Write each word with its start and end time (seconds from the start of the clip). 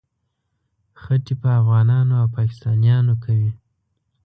خټې 1.01 1.33
په 1.41 1.49
افغانانو 1.59 2.13
او 2.21 2.27
پاکستانیانو 2.37 3.13
کوي. 3.23 3.51